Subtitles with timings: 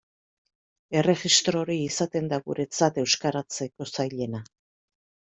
[1.01, 4.41] Erregistro hori izaten da guretzat euskaratzeko zailena.